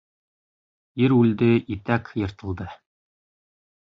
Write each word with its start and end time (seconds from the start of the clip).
Ир 1.07 1.13
үлде 1.17 1.49
итәк 1.75 2.09
йыртылды. 2.21 2.69